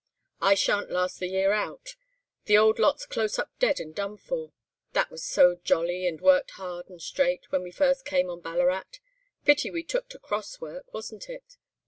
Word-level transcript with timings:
I 0.41 0.55
sha'n't 0.55 0.89
last 0.89 1.19
the 1.19 1.27
year 1.27 1.51
out, 1.51 1.95
the 2.45 2.57
old 2.57 2.79
lot's 2.79 3.05
close 3.05 3.37
up 3.37 3.51
dead 3.59 3.79
and 3.79 3.93
done 3.93 4.17
for, 4.17 4.51
that 4.93 5.11
was 5.11 5.23
so 5.23 5.59
jolly, 5.63 6.07
and 6.07 6.19
worked 6.19 6.49
hard 6.57 6.89
and 6.89 6.99
straight, 6.99 7.51
when 7.51 7.61
we 7.61 7.69
first 7.69 8.03
came 8.03 8.27
on 8.27 8.41
Ballarat. 8.41 8.97
Pity 9.45 9.69
we 9.69 9.83
took 9.83 10.09
to 10.09 10.17
'cross' 10.17 10.59
work, 10.59 10.91
wasn't 10.91 11.29
it? 11.29 11.55